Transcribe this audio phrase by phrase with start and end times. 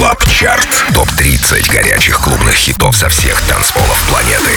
[0.00, 0.66] Club Chart.
[0.94, 4.50] Топ-30 горячих клубных хитов со всех танцполов планеты.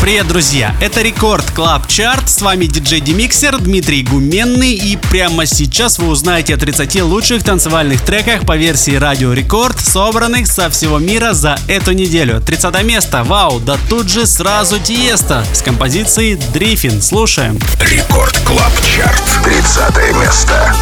[0.00, 0.74] Привет, друзья!
[0.80, 2.30] Это Record Club Chart.
[2.30, 4.72] С вами диджей Демиксер Дмитрий Гуменный.
[4.72, 10.46] И прямо сейчас вы узнаете о 30 лучших танцевальных треках по версии Радио Рекорд, собранных
[10.46, 12.40] со всего мира за эту неделю.
[12.40, 13.24] 30 место.
[13.24, 13.60] Вау!
[13.60, 17.02] Да тут же сразу Tiësto с композицией Drifting.
[17.02, 17.58] Слушаем.
[17.78, 19.22] Record Club Chart.
[19.44, 20.74] 30 место.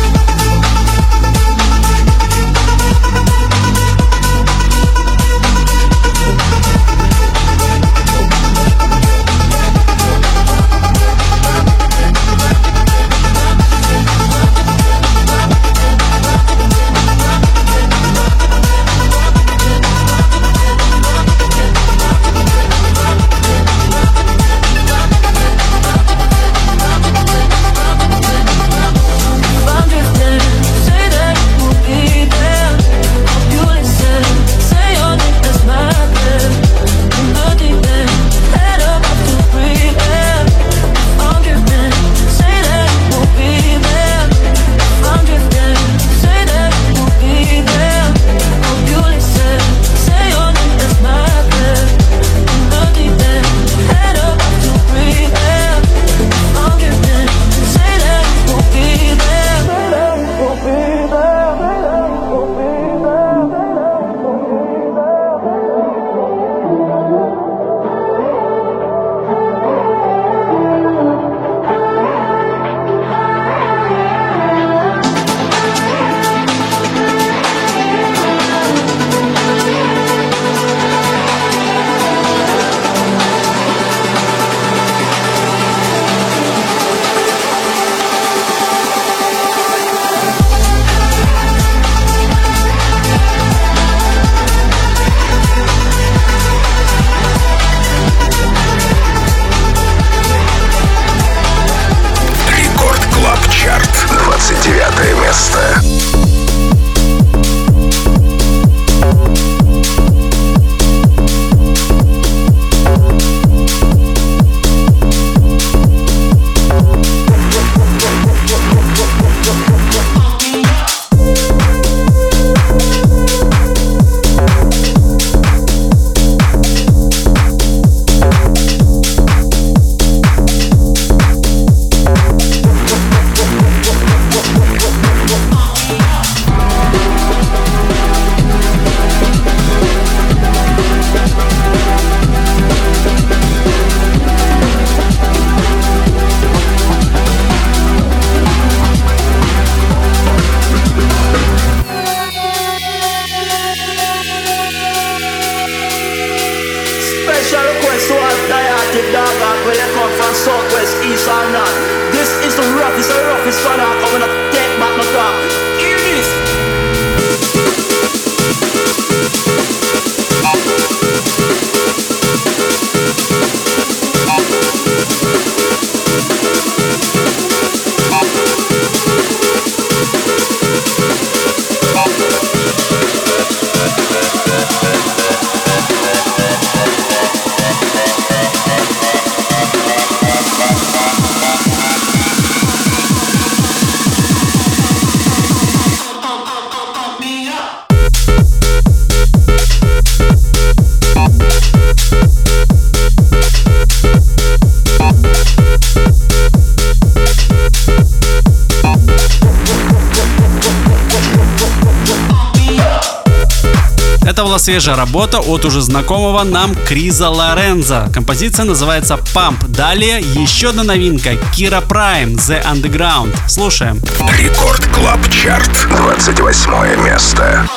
[214.66, 218.10] Свежая работа от уже знакомого нам Криса Лоренцо.
[218.12, 219.64] Композиция называется Pump.
[219.68, 223.32] Далее еще одна новинка Кира Прайм The Underground.
[223.46, 224.02] Слушаем.
[224.36, 225.70] Record Club Chart.
[225.96, 227.68] 28 место.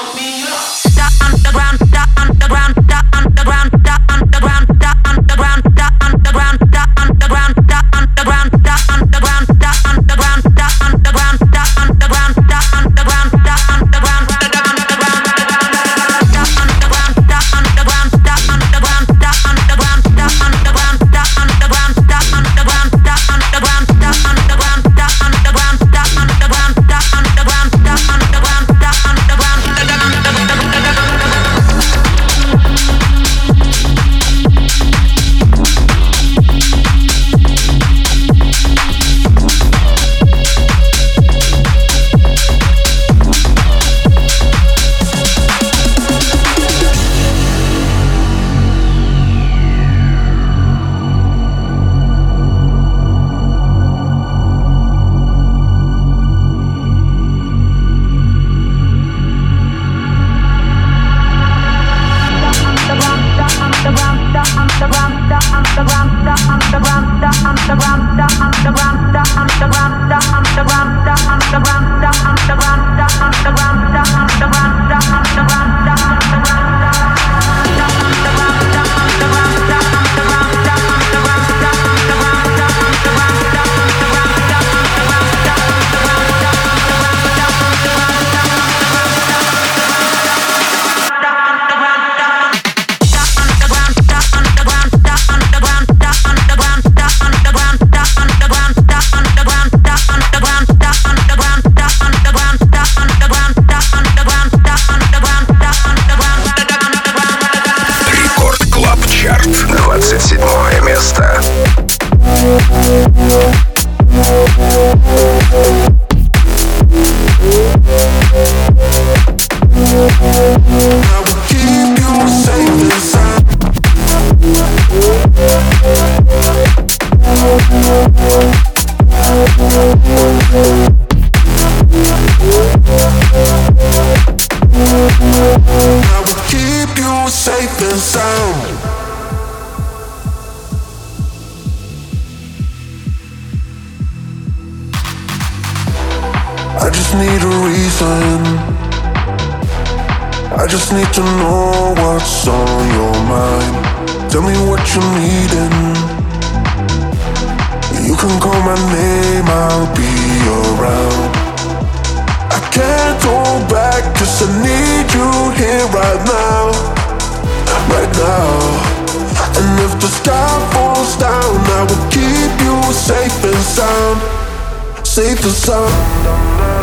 [175.19, 176.78] Safe the sound.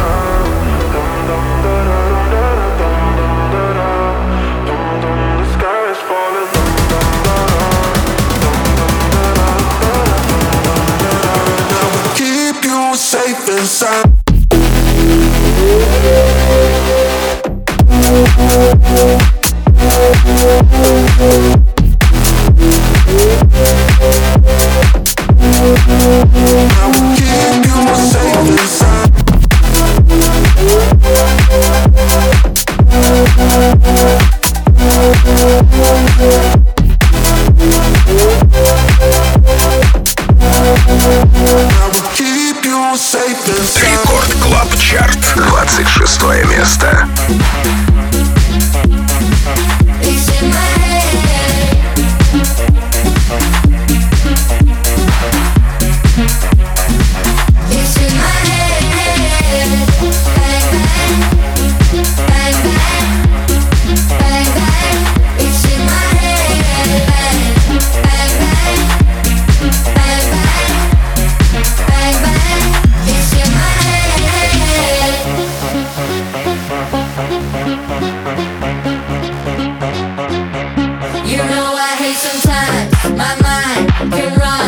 [81.89, 84.66] I hate sometimes my mind can run.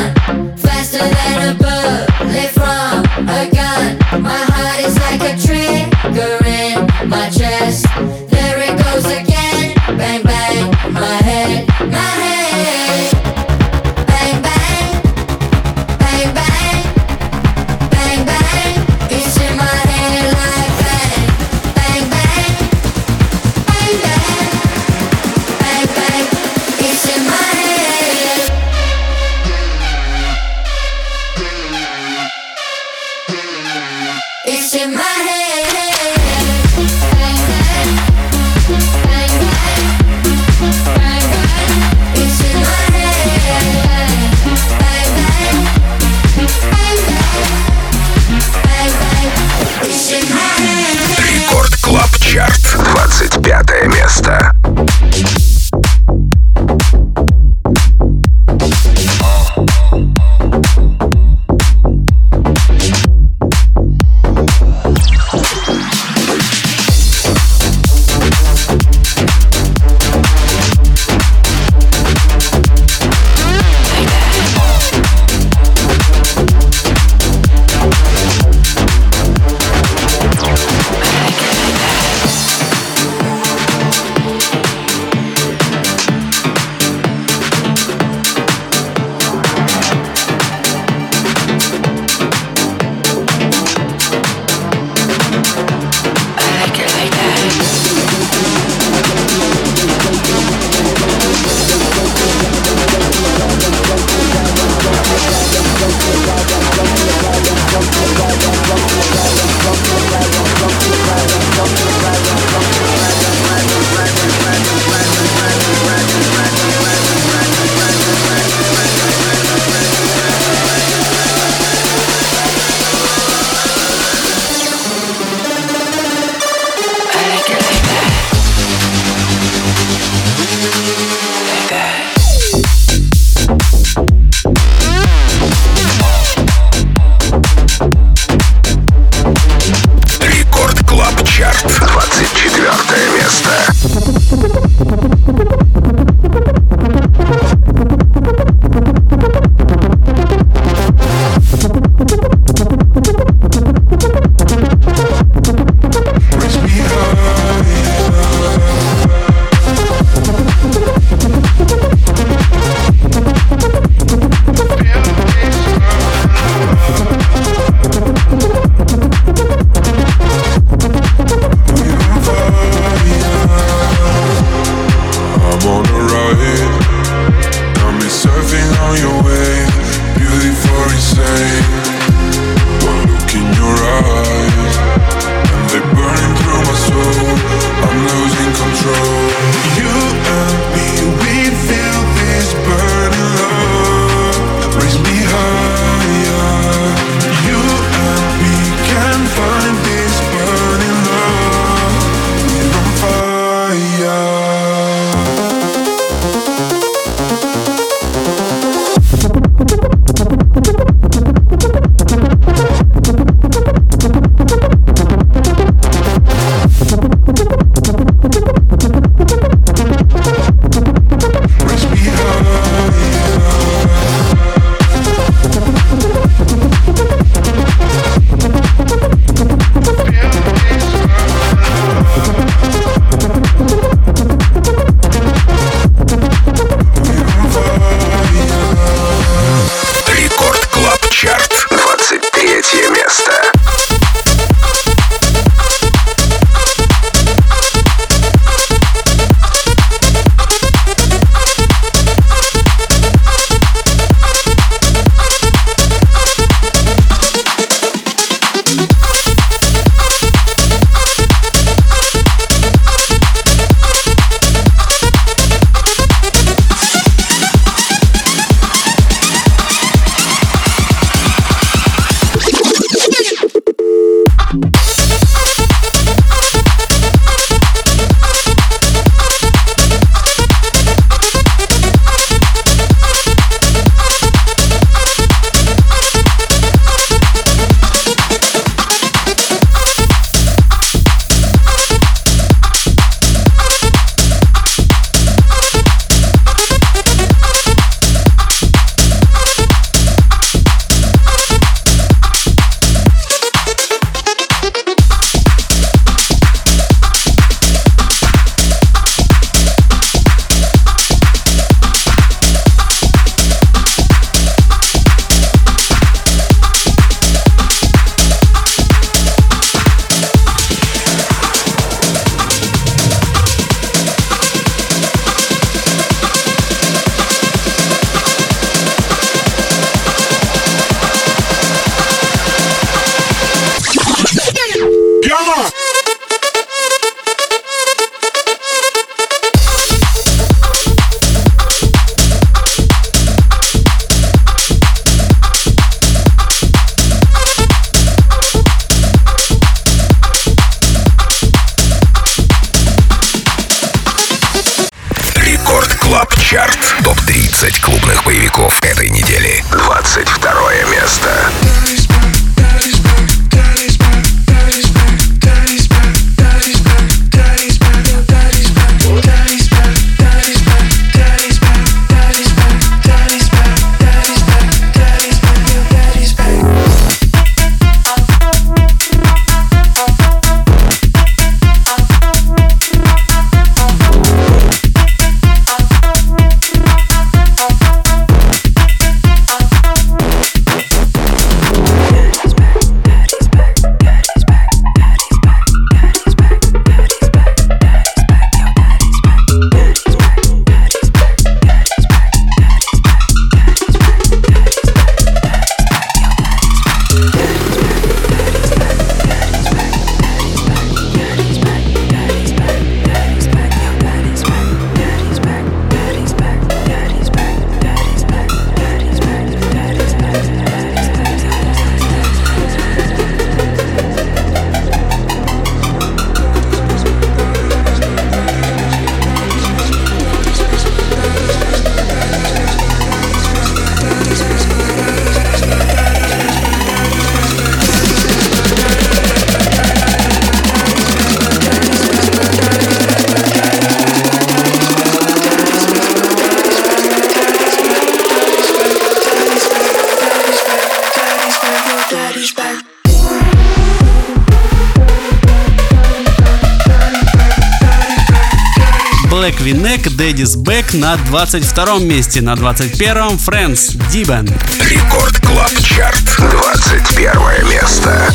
[461.08, 464.46] На 22 месте, на 21 Friends Дибен.
[464.90, 468.30] Рекорд Клаб Чарт, 21 место.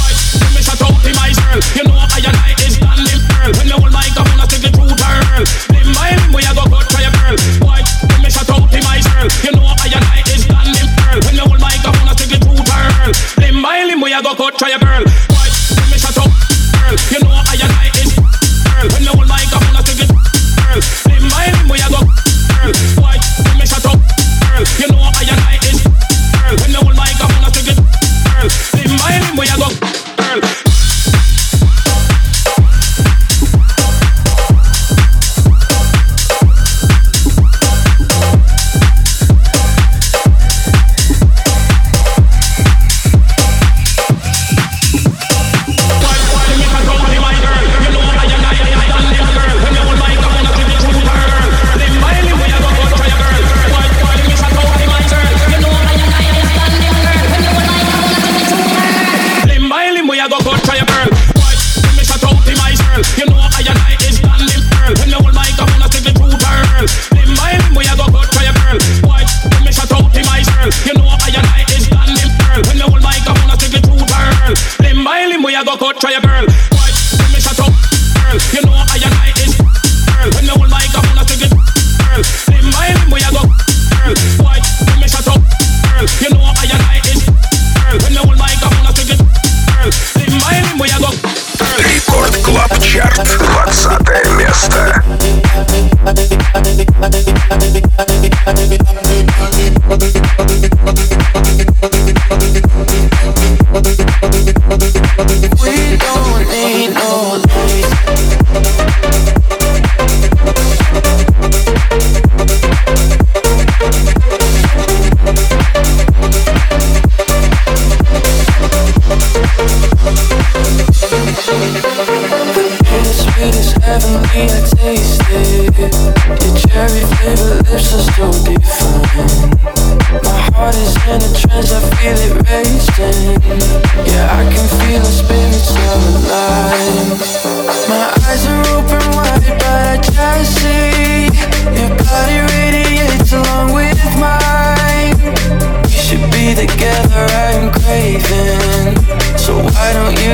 [6.94, 9.28] Try a shut up, girl.
[9.44, 10.46] You know I and I is
[14.84, 15.13] girl.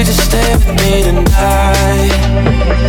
[0.04, 2.14] just stay with me tonight?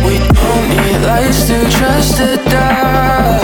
[0.05, 3.43] We don't need lights to trust the dark.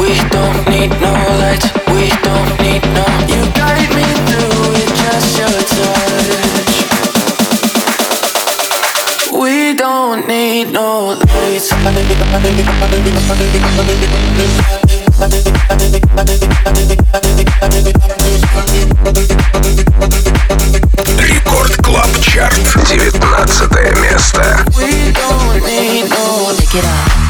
[0.00, 1.68] We don't need no lights.
[1.88, 3.06] We don't need no.
[3.32, 6.74] You guide me through with just your touch.
[9.32, 11.28] We don't need no lights.
[23.58, 24.40] 16 место.
[24.76, 27.27] We don't need no...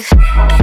[0.00, 0.59] life.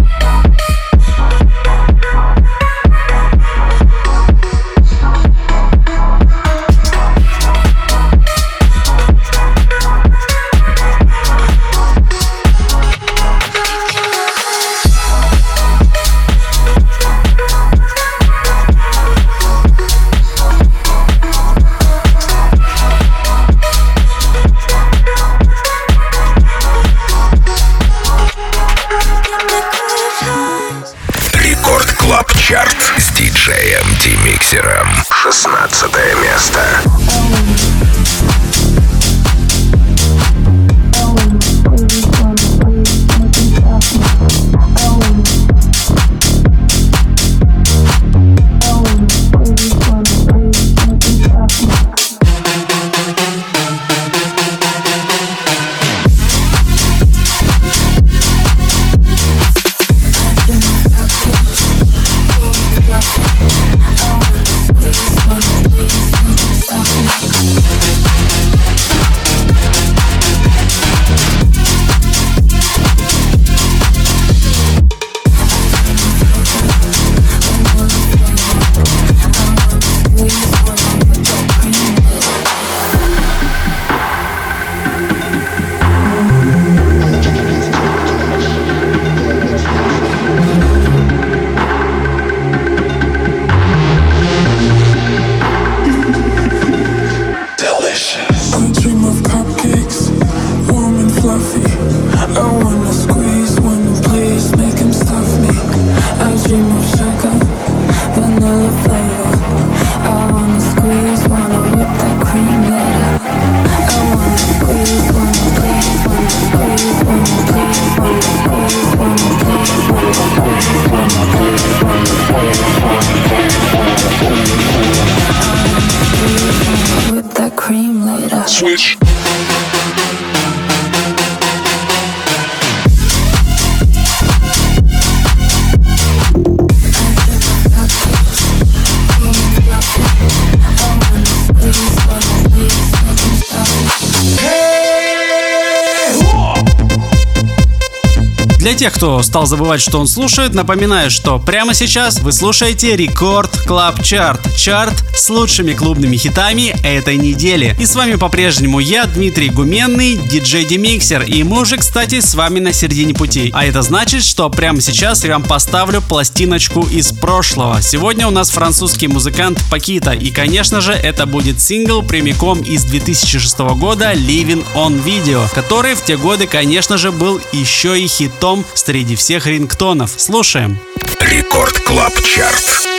[148.77, 154.03] Тех, кто стал забывать, что он слушает, напоминаю, что прямо сейчас вы слушаете Record Club
[154.03, 154.55] Chart.
[154.55, 157.75] Чарт с лучшими клубными хитами этой недели.
[157.79, 161.23] И с вами по-прежнему я, Дмитрий Гуменный, диджей Демиксер.
[161.23, 163.49] И мы уже, кстати, с вами на середине пути.
[163.51, 167.81] А это значит, что прямо сейчас я вам поставлю пластиночку из прошлого.
[167.81, 170.11] Сегодня у нас французский музыкант Pakito.
[170.11, 176.05] И, конечно же, это будет сингл прямиком из 2006 года Living on Video, который в
[176.05, 180.11] те годы, конечно же, был еще и хитом среди всех рингтонов.
[180.17, 180.79] Слушаем.
[181.19, 182.96] Рекорд Клаб Чарт.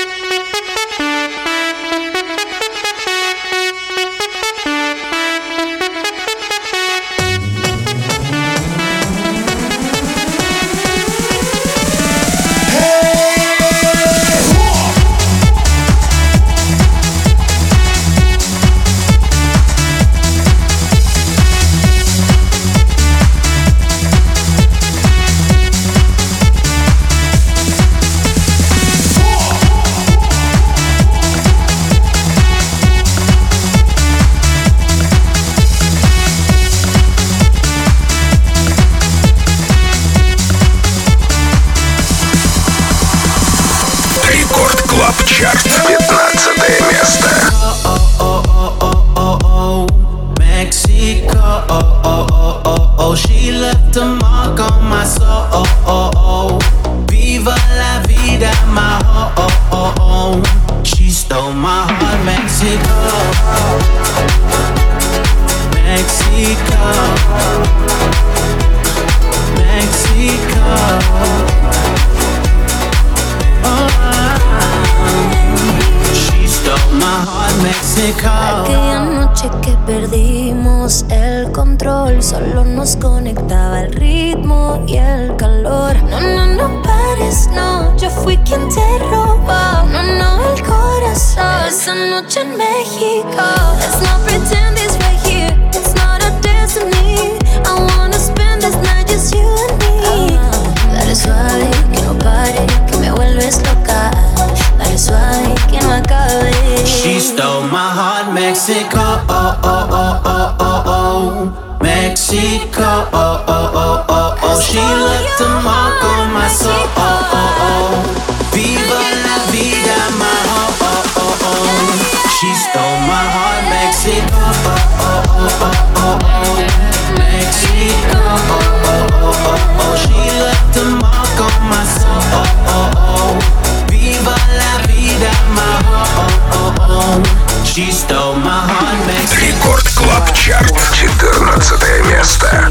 [141.61, 142.71] 15 место.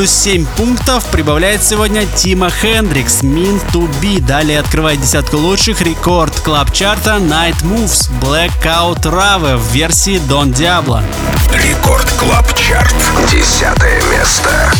[0.00, 4.18] Плюс 7 пунктов прибавляет сегодня Тима Хендрикс Meant to Be.
[4.18, 11.02] Далее открывает десятку лучших Record Club чарта Night Moves Blackout Rave в версии Don Diablo.
[11.52, 12.94] Record Club Chart.
[13.30, 14.72] Десятое место.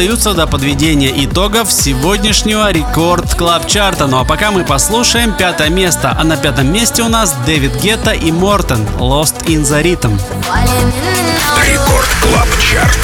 [0.00, 4.06] Остаются до подведения итогов сегодняшнего Record Club чарта.
[4.06, 6.16] Ну а пока мы послушаем пятое место.
[6.18, 10.18] А на пятом месте у нас Дэвид Гетта и Мортен Lost in the Rhythm.
[11.66, 12.98] Record Club Chart.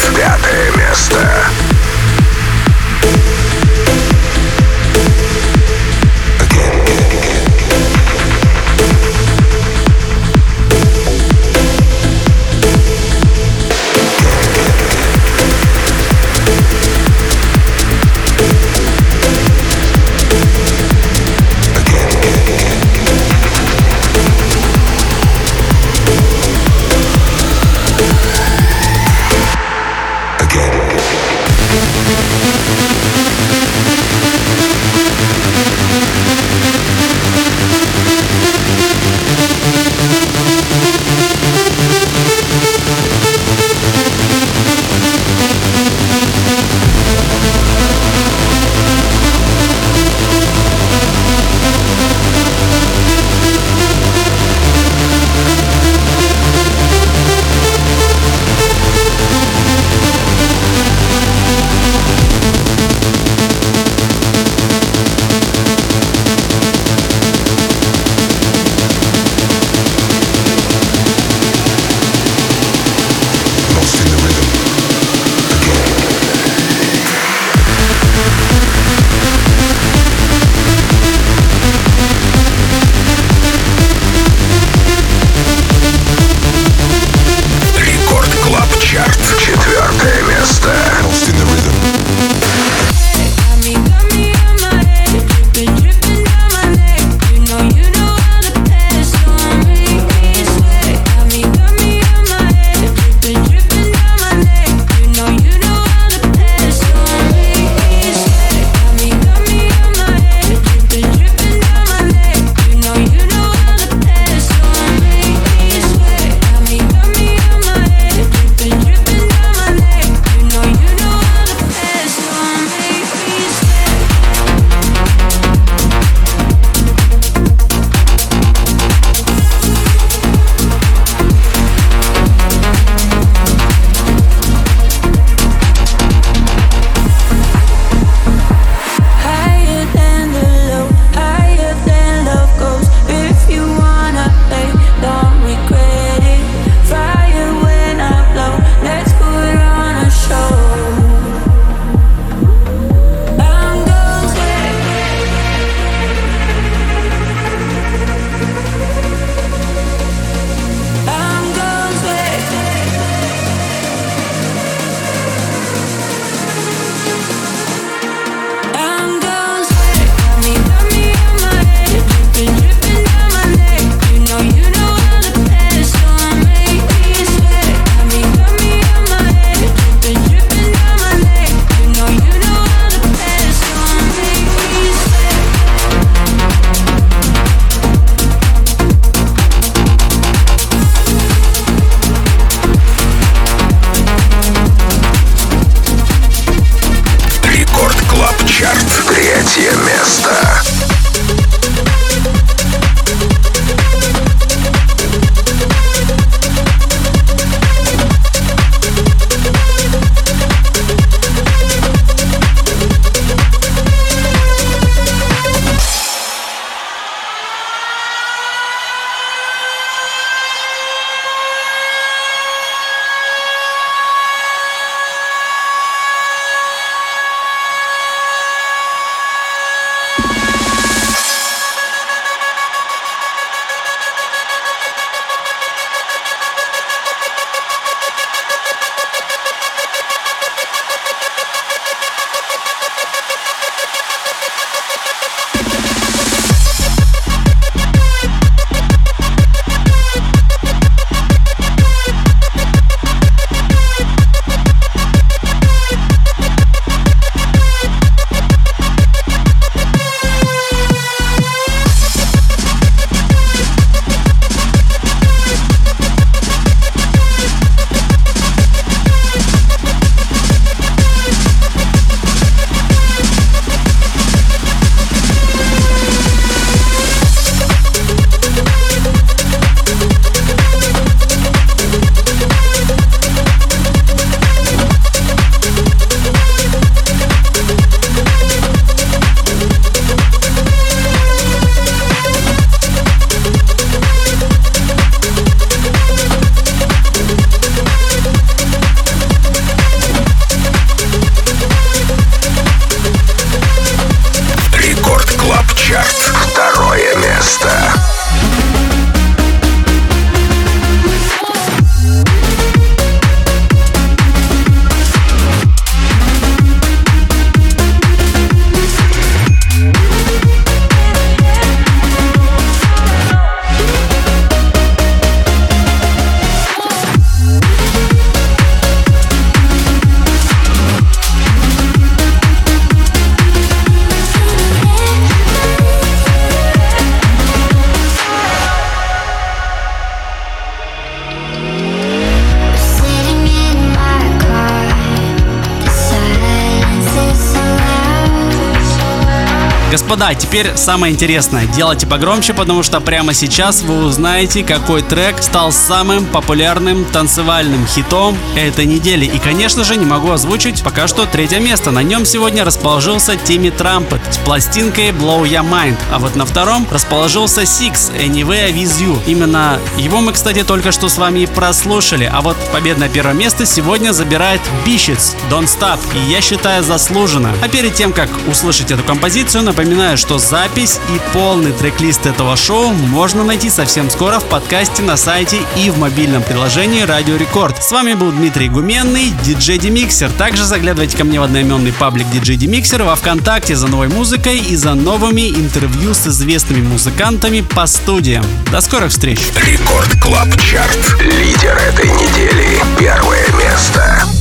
[350.07, 351.66] Господа, теперь самое интересное.
[351.66, 358.38] Делайте погромче, потому что прямо сейчас вы узнаете, какой трек стал самым популярным танцевальным хитом
[358.54, 359.24] этой недели.
[359.24, 361.90] И, конечно же, не могу озвучить пока что третье место.
[361.90, 365.96] На нем сегодня расположился Тимми Трампет с пластинкой Blow Your Mind.
[366.12, 369.18] А вот на втором расположился Six Anyway With You.
[369.26, 372.30] Именно его мы, кстати, только что с вами и прослушали.
[372.32, 375.98] А вот победное первое место сегодня забирает Бишец Don't Stop.
[376.14, 377.52] И я считаю заслуженно.
[377.61, 382.92] А перед тем, как услышать эту композицию, напоминаю, что запись и полный трек-лист этого шоу
[382.92, 387.82] можно найти совсем скоро в подкасте на сайте и в мобильном приложении Радио Рекорд.
[387.82, 390.30] С вами был Дмитрий Гуменный, диджей Демиксер.
[390.30, 394.76] Также заглядывайте ко мне в одноименный паблик диджей Демиксер во Вконтакте за новой музыкой и
[394.76, 398.44] за новыми интервью с известными музыкантами по студиям.
[398.70, 399.40] До скорых встреч!
[399.57, 401.20] Record Club Chart.
[401.20, 402.80] Лидер этой недели.
[402.98, 404.36] Первое место.